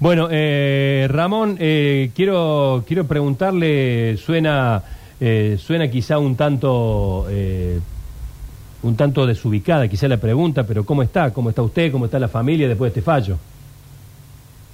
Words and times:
Bueno, 0.00 0.28
eh, 0.30 1.06
Ramón, 1.10 1.56
eh, 1.60 2.10
quiero, 2.14 2.84
quiero 2.86 3.04
preguntarle, 3.06 4.16
suena, 4.16 4.82
eh, 5.20 5.58
suena 5.60 5.90
quizá 5.90 6.18
un 6.18 6.36
tanto, 6.36 7.26
eh, 7.28 7.80
un 8.82 8.96
tanto 8.96 9.26
desubicada, 9.26 9.88
quizá 9.88 10.06
la 10.06 10.18
pregunta, 10.18 10.62
pero 10.64 10.84
¿cómo 10.84 11.02
está? 11.02 11.32
¿Cómo 11.32 11.48
está 11.50 11.62
usted? 11.62 11.90
¿Cómo 11.90 12.04
está 12.04 12.20
la 12.20 12.28
familia 12.28 12.68
después 12.68 12.92
de 12.94 13.00
este 13.00 13.04
fallo? 13.10 13.38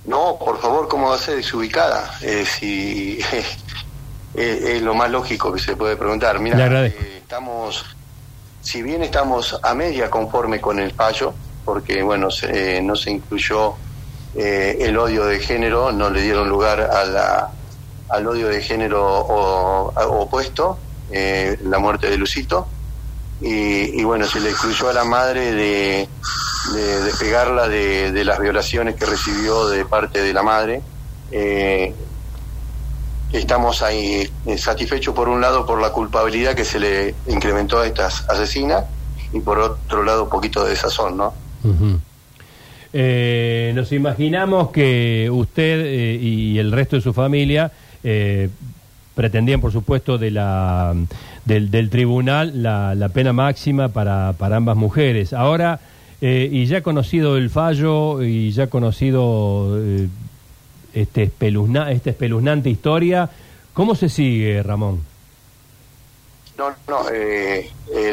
No, 0.07 0.37
por 0.39 0.61
favor, 0.61 0.89
¿cómo 0.89 1.09
va 1.09 1.15
a 1.15 1.19
ser 1.19 1.37
desubicada? 1.37 2.11
Eh, 2.21 2.45
si, 2.45 3.19
es, 3.33 3.57
es 4.35 4.83
lo 4.83 4.95
más 4.95 5.11
lógico 5.11 5.51
que 5.55 5.59
se 5.59 5.75
puede 5.75 5.97
preguntar. 5.97 6.39
Mira, 6.39 6.59
eh, 6.89 7.19
estamos, 7.23 7.83
si 8.61 8.83
bien 8.83 9.03
estamos 9.03 9.59
a 9.63 9.73
media 9.75 10.11
conforme 10.11 10.61
con 10.61 10.79
el 10.79 10.91
fallo, 10.93 11.33
porque 11.65 12.03
bueno, 12.03 12.31
se- 12.31 12.77
eh, 12.77 12.83
no 12.83 12.95
se 12.95 13.11
incluyó 13.13 13.73
eh, 14.37 14.77
el 14.81 14.97
odio 14.99 15.25
de 15.27 15.39
género, 15.41 15.93
no 15.93 16.11
le 16.11 16.23
dieron 16.23 16.49
lugar 16.49 16.81
a 16.81 17.05
la, 17.05 17.51
al 18.09 18.27
odio 18.27 18.49
de 18.49 18.61
género 18.61 19.05
o- 19.07 19.93
opuesto, 20.21 20.79
eh, 21.11 21.59
la 21.65 21.79
muerte 21.79 22.11
de 22.11 22.17
Lucito, 22.17 22.67
y, 23.41 24.01
y 24.01 24.05
bueno, 24.05 24.27
se 24.27 24.41
le 24.41 24.51
incluyó 24.51 24.89
a 24.89 24.93
la 24.93 25.05
madre 25.05 25.53
de, 25.53 26.09
de 26.75 27.69
de, 27.69 28.13
de 28.13 28.25
las 28.25 28.39
violaciones 28.39 28.95
que 28.95 29.07
recibió 29.07 29.69
de 29.69 29.85
parte 29.85 30.23
de 30.23 30.33
la 30.33 30.43
madre. 30.43 30.81
Eh, 31.31 31.93
estamos 33.33 33.83
ahí 33.83 34.31
eh, 34.47 34.59
satisfechos 34.59 35.15
por 35.15 35.29
un 35.29 35.41
lado 35.41 35.67
por 35.67 35.81
la 35.81 35.91
culpabilidad 35.91 36.55
que 36.55 36.65
se 36.65 36.79
le 36.79 37.15
incrementó 37.27 37.81
a 37.81 37.87
estas 37.87 38.29
asesinas 38.29 38.85
y 39.33 39.41
por 39.41 39.59
otro 39.59 40.05
lado 40.05 40.25
un 40.25 40.31
poquito 40.31 40.63
de 40.65 40.71
desazón, 40.71 41.17
¿no? 41.17 41.35
Eh, 42.97 43.73
nos 43.75 43.91
imaginamos 43.91 44.71
que 44.71 45.29
usted 45.29 45.81
eh, 45.85 46.15
y 46.15 46.59
el 46.61 46.71
resto 46.71 46.95
de 46.95 47.03
su 47.03 47.13
familia 47.13 47.73
eh, 48.05 48.49
pretendían, 49.17 49.61
por 49.61 49.73
supuesto, 49.73 50.17
de 50.17 50.31
la, 50.31 50.95
del, 51.45 51.73
del 51.73 51.91
tribunal 51.91 52.63
la, 52.63 52.95
la 52.95 53.09
pena 53.09 53.33
máxima 53.33 53.89
para, 53.89 54.35
para 54.39 54.57
ambas 54.57 54.77
mujeres. 54.77 55.33
Ahora, 55.33 55.81
eh, 56.21 56.49
y 56.53 56.67
ya 56.67 56.83
conocido 56.83 57.37
el 57.37 57.51
fallo 57.51 58.23
y 58.23 58.53
ya 58.53 58.69
conocido 58.69 59.77
eh, 59.77 60.07
este 60.95 61.25
espeluzna- 61.25 61.91
esta 61.91 62.11
espeluznante 62.11 62.71
historia, 62.71 63.29
¿cómo 63.73 63.97
se 63.97 64.09
sigue, 64.09 64.63
Ramón? 64.63 65.01
No, 66.57 66.69
no, 66.87 67.01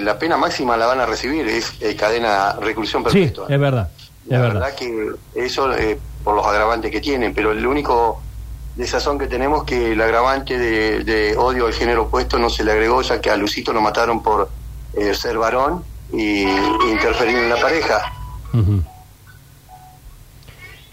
la 0.01 0.17
pena 0.17 0.35
máxima 0.37 0.75
la 0.75 0.87
van 0.87 0.99
a 1.01 1.05
recibir, 1.05 1.47
es 1.47 1.71
cadena 1.95 2.53
reclusión 2.53 3.03
Sí, 3.11 3.19
perpetua. 3.19 3.45
es 3.47 3.59
verdad. 3.59 3.89
La 4.27 4.39
verdad. 4.39 4.53
verdad 4.61 4.75
que 4.75 5.11
eso 5.35 5.73
eh, 5.73 5.99
por 6.23 6.35
los 6.35 6.45
agravantes 6.45 6.91
que 6.91 7.01
tienen, 7.01 7.33
pero 7.33 7.51
el 7.51 7.65
único 7.65 8.21
desazón 8.75 9.19
que 9.19 9.27
tenemos 9.27 9.63
que 9.63 9.91
el 9.91 10.01
agravante 10.01 10.57
de, 10.57 11.03
de 11.03 11.35
odio 11.35 11.67
al 11.67 11.73
género 11.73 12.03
opuesto 12.03 12.39
no 12.39 12.49
se 12.49 12.63
le 12.63 12.71
agregó 12.71 13.01
ya 13.01 13.19
que 13.19 13.29
a 13.29 13.35
Lucito 13.35 13.73
lo 13.73 13.81
mataron 13.81 14.23
por 14.23 14.49
eh, 14.93 15.13
ser 15.13 15.37
varón 15.37 15.83
y 16.13 16.43
interferir 16.89 17.37
en 17.37 17.49
la 17.49 17.59
pareja. 17.59 18.13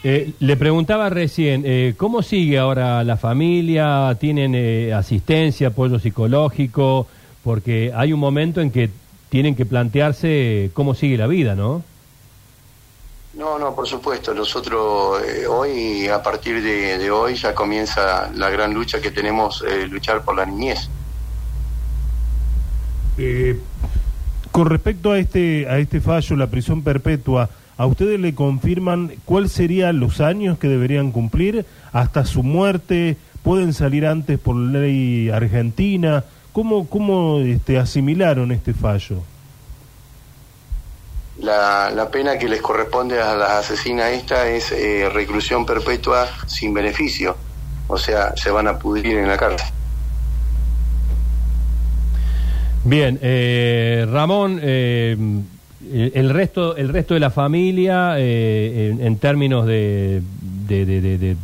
Eh, 0.05 0.33
le 0.39 0.57
preguntaba 0.57 1.11
recién, 1.11 1.65
eh, 1.67 1.95
¿cómo 1.97 2.23
sigue 2.23 2.59
ahora 2.59 3.03
la 3.03 3.17
familia? 3.17 4.17
¿Tienen 4.21 4.55
eh, 4.55 4.93
asistencia, 4.95 5.69
apoyo 5.69 5.99
psicológico? 5.99 7.09
Porque 7.43 7.93
hay 7.95 8.13
un 8.13 8.21
momento 8.21 8.61
en 8.61 8.71
que 8.71 8.91
tienen 9.29 9.57
que 9.57 9.67
plantearse 9.67 10.71
cómo 10.73 10.95
sigue 10.95 11.17
la 11.17 11.27
vida, 11.27 11.57
¿no? 11.57 11.83
No, 13.39 13.57
no, 13.57 13.73
por 13.73 13.87
supuesto. 13.87 14.35
Nosotros 14.35 15.23
eh, 15.23 15.47
hoy, 15.47 16.09
a 16.09 16.21
partir 16.21 16.61
de, 16.61 17.09
hoy, 17.09 17.37
ya 17.37 17.55
comienza 17.55 18.29
la 18.35 18.51
gran 18.51 18.75
lucha 18.75 19.01
que 19.01 19.13
tenemos, 19.13 19.65
eh, 19.67 19.87
luchar 19.87 20.25
por 20.25 20.35
la 20.35 20.45
niñez. 20.45 20.91
Eh, 23.17 23.61
con 24.51 24.69
respecto 24.69 25.13
a 25.13 25.21
este, 25.21 25.69
a 25.69 25.79
este 25.79 26.01
fallo, 26.01 26.35
la 26.35 26.49
prisión 26.49 26.83
perpetua, 26.83 27.49
¿a 27.77 27.87
ustedes 27.87 28.19
le 28.19 28.35
confirman 28.35 29.13
cuáles 29.25 29.53
serían 29.53 30.01
los 30.01 30.21
años 30.21 30.59
que 30.59 30.67
deberían 30.67 31.13
cumplir 31.13 31.65
hasta 31.93 32.25
su 32.25 32.43
muerte? 32.43 33.17
¿Pueden 33.45 33.73
salir 33.73 34.05
antes 34.05 34.37
por 34.41 34.57
ley 34.57 35.31
argentina? 35.31 36.25
¿Cómo, 36.53 36.89
cómo 36.89 37.39
este, 37.39 37.79
asimilaron 37.79 38.51
este 38.51 38.75
fallo? 38.75 39.23
La, 41.41 41.91
la 41.95 42.11
pena 42.11 42.37
que 42.39 42.49
les 42.49 42.61
corresponde 42.61 43.21
a 43.23 43.35
las 43.37 43.51
asesinas 43.51 44.11
esta 44.11 44.49
es 44.49 44.73
eh, 44.73 45.09
reclusión 45.09 45.65
perpetua 45.65 46.27
sin 46.47 46.75
beneficio. 46.75 47.37
O 47.87 47.97
sea, 47.97 48.37
se 48.37 48.51
van 48.51 48.67
a 48.67 48.79
pudrir 48.79 49.17
en 49.19 49.29
la 49.29 49.37
cárcel. 49.37 49.69
Bien, 52.85 53.19
eh, 53.23 54.07
Ramón, 54.11 54.61
eh, 54.63 55.17
el 55.93 56.13
el 56.15 56.31
resto, 56.31 56.77
el 56.77 56.89
resto 56.89 57.15
de 57.15 57.21
la 57.21 57.31
familia, 57.31 58.15
eh, 58.19 58.91
en, 58.99 59.07
en 59.07 59.19
términos 59.19 59.67
de- 59.67 60.23
de- 60.67 60.85
de 60.85 61.37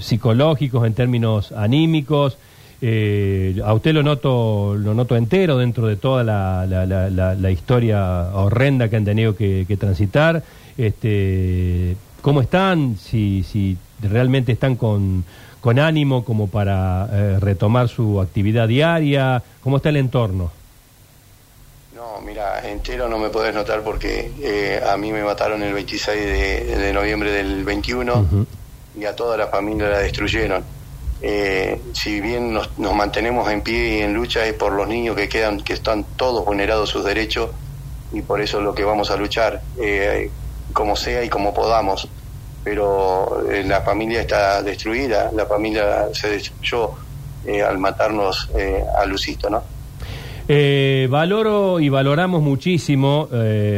psicológicos, 0.00 0.86
en 0.86 0.94
términos 0.94 1.52
anímicos, 1.52 2.36
eh, 2.84 3.60
a 3.64 3.72
usted 3.74 3.92
lo 3.94 4.02
noto, 4.02 4.74
lo 4.76 4.92
noto 4.92 5.14
entero 5.16 5.56
dentro 5.56 5.86
de 5.86 5.94
toda 5.96 6.24
la, 6.24 6.66
la- 6.66 6.84
la- 6.84 7.08
la- 7.08 7.34
la 7.34 7.50
historia 7.50 8.02
horrenda 8.34 8.88
que 8.90 8.96
han 8.96 9.04
tenido 9.04 9.36
que, 9.36 9.64
que 9.68 9.76
transitar. 9.76 10.42
Este, 10.76 11.96
¿Cómo 12.22 12.40
están? 12.40 12.96
Si, 12.96 13.44
si 13.44 13.76
realmente 14.02 14.50
están 14.52 14.74
con, 14.76 15.24
con 15.60 15.78
ánimo 15.78 16.24
como 16.24 16.48
para 16.48 17.08
eh, 17.12 17.36
retomar 17.40 17.88
su 17.88 18.20
actividad 18.20 18.66
diaria. 18.68 19.42
¿Cómo 19.62 19.76
está 19.76 19.88
el 19.90 19.96
entorno? 19.98 20.50
No, 21.94 22.20
mira, 22.26 22.68
entero 22.68 23.08
no 23.08 23.18
me 23.18 23.28
podés 23.28 23.54
notar 23.54 23.82
porque 23.82 24.30
eh, 24.40 24.80
a 24.84 24.96
mí 24.96 25.12
me 25.12 25.22
mataron 25.22 25.62
el 25.62 25.72
26 25.72 26.20
de, 26.20 26.76
de 26.78 26.92
noviembre 26.92 27.30
del 27.30 27.64
21 27.64 28.12
Ujú. 28.12 28.46
y 28.98 29.04
a 29.04 29.14
toda 29.14 29.36
la 29.36 29.46
familia 29.46 29.88
la 29.88 29.98
destruyeron. 29.98 30.64
Eh, 31.24 31.80
si 31.92 32.20
bien 32.20 32.52
nos, 32.52 32.76
nos 32.78 32.94
mantenemos 32.94 33.48
en 33.50 33.60
pie 33.62 33.98
y 33.98 34.02
en 34.02 34.12
lucha 34.12 34.44
es 34.44 34.54
por 34.54 34.72
los 34.72 34.88
niños 34.88 35.14
que 35.14 35.28
quedan, 35.28 35.60
que 35.60 35.72
están 35.72 36.04
todos 36.16 36.44
vulnerados 36.44 36.90
sus 36.90 37.04
derechos 37.04 37.50
y 38.12 38.22
por 38.22 38.40
eso 38.40 38.58
es 38.58 38.64
lo 38.64 38.74
que 38.74 38.84
vamos 38.84 39.10
a 39.10 39.16
luchar, 39.16 39.62
eh, 39.80 40.30
como 40.72 40.96
sea 40.96 41.24
y 41.24 41.28
como 41.28 41.54
podamos. 41.54 42.08
Pero 42.64 43.50
eh, 43.50 43.64
la 43.64 43.80
familia 43.80 44.20
está 44.20 44.62
destruida, 44.62 45.30
la 45.34 45.46
familia 45.46 46.08
se 46.12 46.30
destruyó 46.30 46.90
eh, 47.46 47.62
al 47.62 47.78
matarnos 47.78 48.50
a 48.96 49.04
Lucito, 49.06 49.50
¿no? 49.50 49.62
Valoro 51.08 51.80
y 51.80 51.88
valoramos 51.88 52.42
muchísimo, 52.42 53.28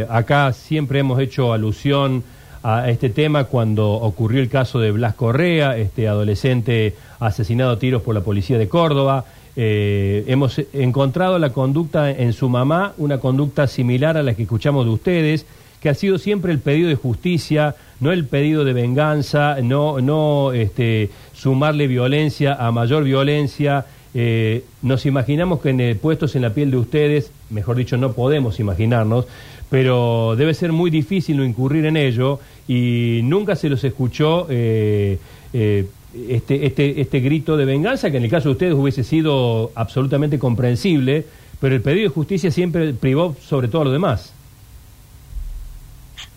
acá 0.09 0.53
siempre 0.53 0.99
hemos 0.99 1.21
hecho 1.21 1.53
alusión 1.53 2.25
a 2.64 2.88
este 2.88 3.10
tema 3.10 3.44
cuando 3.44 3.92
ocurrió 3.92 4.41
el 4.41 4.48
caso 4.48 4.80
de 4.80 4.91
Blas 4.91 5.14
Correa, 5.14 5.76
este 5.76 6.08
adolescente 6.08 6.94
asesinado 7.20 7.72
a 7.72 7.78
tiros 7.78 8.00
por 8.00 8.14
la 8.14 8.22
policía 8.22 8.56
de 8.56 8.69
Córdoba. 8.69 9.26
Eh, 9.54 10.25
hemos 10.28 10.58
encontrado 10.72 11.38
la 11.38 11.50
conducta 11.50 12.10
en 12.10 12.32
su 12.32 12.48
mamá, 12.48 12.94
una 12.97 13.19
conducta 13.19 13.66
similar 13.66 14.16
a 14.16 14.22
la 14.22 14.32
que 14.34 14.44
escuchamos 14.44 14.86
de 14.86 14.92
ustedes, 14.92 15.47
que 15.78 15.91
ha 15.91 15.94
sido 15.94 16.16
siempre 16.16 16.52
el 16.52 16.58
pedido 16.58 16.88
de 16.88 16.94
justicia, 16.94 17.76
no 18.00 18.12
el 18.12 18.25
pedido 18.25 18.64
de 18.64 18.72
venganza, 18.72 19.58
no, 19.62 20.00
no 20.00 20.54
este, 20.54 21.10
sumarle 21.34 21.86
violencia 21.86 22.54
a 22.54 22.72
mayor 22.72 23.04
violencia. 23.04 23.84
Eh, 24.14 24.64
nos 24.82 25.06
imaginamos 25.06 25.60
que 25.60 25.70
en, 25.70 25.80
eh, 25.80 25.94
puestos 25.97 26.36
en 26.36 26.42
la 26.42 26.54
piel 26.54 26.70
de 26.70 26.76
ustedes, 26.76 27.30
mejor 27.50 27.76
dicho, 27.76 27.97
no 27.97 28.12
podemos 28.12 28.60
imaginarnos, 28.60 29.26
pero 29.70 30.36
debe 30.36 30.54
ser 30.54 30.72
muy 30.72 30.91
difícil 30.91 31.36
no 31.36 31.44
incurrir 31.44 31.84
en 31.86 31.97
ello 31.97 32.38
y 32.69 33.20
nunca 33.25 33.56
se 33.56 33.69
los 33.69 33.82
escuchó 33.82 34.47
eh, 34.48 35.19
eh, 35.52 35.86
este, 36.28 36.66
este, 36.66 37.00
este 37.00 37.20
grito 37.20 37.56
de 37.56 37.64
venganza, 37.64 38.11
que 38.11 38.19
en 38.19 38.25
el 38.25 38.31
caso 38.31 38.50
de 38.50 38.52
ustedes 38.52 38.75
hubiese 38.75 39.02
sido 39.02 39.72
absolutamente 39.75 40.38
comprensible, 40.38 41.26
pero 41.60 41.75
el 41.75 41.82
pedido 41.82 42.05
de 42.05 42.14
justicia 42.14 42.50
siempre 42.50 42.93
privó 42.94 43.34
sobre 43.43 43.69
todo 43.69 43.84
lo 43.84 43.90
demás. 43.90 44.32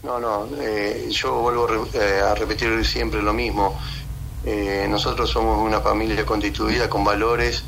No, 0.03 0.19
no, 0.19 0.47
eh, 0.59 1.07
yo 1.11 1.41
vuelvo 1.41 1.67
a 1.67 2.31
a 2.31 2.35
repetir 2.35 2.85
siempre 2.85 3.21
lo 3.21 3.33
mismo. 3.33 3.77
Eh, 4.49 4.87
nosotros 4.89 5.29
somos 5.29 5.59
una 5.59 5.81
familia 5.81 6.25
constituida 6.25 6.87
con 6.89 7.03
valores 7.03 7.65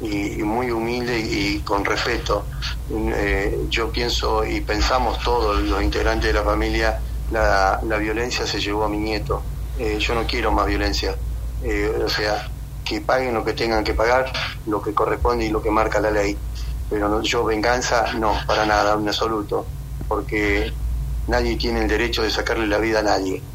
y, 0.00 0.42
muy 0.42 0.70
humilde 0.72 1.18
y 1.20 1.62
con 1.62 1.84
respeto. 1.84 2.48
Eh, 2.88 3.56
yo 3.68 3.92
pienso 3.92 4.44
y 4.44 4.60
pensamos 4.62 5.20
todos 5.22 5.62
los 5.62 5.80
integrantes 5.82 6.26
de 6.28 6.34
la 6.34 6.42
familia, 6.44 7.00
la, 7.28 7.78
la 7.82 7.98
violencia 7.98 8.44
se 8.46 8.60
llevó 8.60 8.84
a 8.84 8.88
mi 8.88 8.98
nieto. 8.98 9.46
Eh, 9.76 9.98
yo 10.00 10.14
no 10.16 10.26
quiero 10.26 10.50
más 10.50 10.66
violencia. 10.66 11.16
Eh, 11.60 11.92
o 12.04 12.08
sea, 12.08 12.42
que 12.82 13.02
paguen 13.02 13.34
lo 13.34 13.44
que 13.44 13.52
tengan 13.54 13.84
que 13.84 13.94
pagar, 13.94 14.32
lo 14.64 14.82
que 14.82 14.94
corresponde 14.94 15.44
y 15.46 15.50
lo 15.50 15.62
que 15.62 15.70
marca 15.70 16.00
la 16.00 16.10
ley. 16.10 16.42
Pero 16.88 17.08
no- 17.08 17.22
yo 17.22 17.44
venganza, 17.44 18.12
no, 18.14 18.34
para 18.46 18.66
nada, 18.66 18.94
en 18.94 19.06
absoluto. 19.08 19.70
Porque 20.08 20.72
nadie 21.26 21.56
tiene 21.56 21.82
el 21.82 21.88
derecho 21.88 22.22
de 22.22 22.30
sacarle 22.30 22.66
la 22.66 22.78
vida 22.78 23.00
a 23.00 23.02
nadie. 23.02 23.46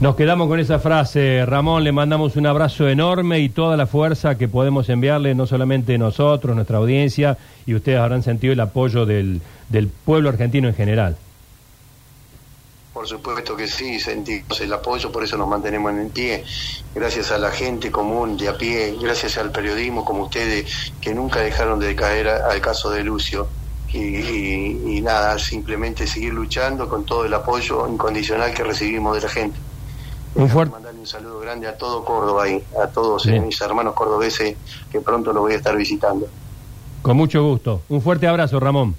Nos 0.00 0.14
quedamos 0.14 0.46
con 0.46 0.60
esa 0.60 0.78
frase, 0.78 1.44
Ramón, 1.44 1.82
le 1.82 1.90
mandamos 1.90 2.36
un 2.36 2.46
abrazo 2.46 2.88
enorme 2.88 3.40
y 3.40 3.48
toda 3.48 3.76
la 3.76 3.88
fuerza 3.88 4.38
que 4.38 4.46
podemos 4.46 4.88
enviarle, 4.88 5.34
no 5.34 5.44
solamente 5.44 5.98
nosotros, 5.98 6.54
nuestra 6.54 6.78
audiencia, 6.78 7.36
y 7.66 7.74
ustedes 7.74 7.98
habrán 7.98 8.22
sentido 8.22 8.52
el 8.52 8.60
apoyo 8.60 9.06
del, 9.06 9.40
pueblo 10.04 10.28
argentino 10.28 10.68
en 10.68 10.76
general. 10.76 11.16
Por 12.92 13.08
supuesto 13.08 13.56
que 13.56 13.66
sí, 13.66 13.98
sentimos 13.98 14.60
el 14.60 14.72
apoyo, 14.72 15.10
por 15.10 15.24
eso 15.24 15.36
nos 15.36 15.48
mantenemos 15.48 15.90
en 15.90 16.10
pie. 16.10 16.44
Gracias 16.94 17.32
a 17.32 17.38
la 17.38 17.50
gente 17.50 17.90
común 17.90 18.36
de 18.36 18.50
a 18.50 18.56
pie, 18.56 18.94
gracias 19.02 19.36
al 19.36 19.50
periodismo 19.50 20.04
como 20.04 20.24
ustedes, 20.24 20.92
que 21.00 21.12
nunca 21.12 21.40
dejaron 21.40 21.80
de 21.80 21.96
caer 21.96 22.28
al 22.28 22.60
caso 22.60 22.90
de 22.90 23.02
Lucio. 23.02 23.48
Y, 23.92 25.00
nada, 25.02 25.40
simplemente 25.40 26.06
seguir 26.06 26.34
luchando 26.34 26.88
con 26.88 27.04
todo 27.04 27.24
el 27.24 27.34
apoyo 27.34 27.88
incondicional 27.88 28.54
que 28.54 28.62
recibimos 28.62 29.16
de 29.16 29.22
la 29.22 29.28
gente. 29.28 29.58
Un 30.34 30.48
fuerte... 30.48 30.72
Mandarle 30.72 31.00
un 31.00 31.06
saludo 31.06 31.40
grande 31.40 31.66
a 31.66 31.76
todo 31.76 32.04
Córdoba 32.04 32.48
y 32.48 32.62
a 32.80 32.86
todos 32.88 33.26
eh, 33.26 33.40
mis 33.40 33.60
hermanos 33.60 33.94
cordobeses 33.94 34.56
que 34.90 35.00
pronto 35.00 35.32
lo 35.32 35.40
voy 35.40 35.54
a 35.54 35.56
estar 35.56 35.76
visitando. 35.76 36.26
Con 37.02 37.16
mucho 37.16 37.42
gusto. 37.44 37.82
Un 37.88 38.02
fuerte 38.02 38.26
abrazo, 38.26 38.60
Ramón. 38.60 38.94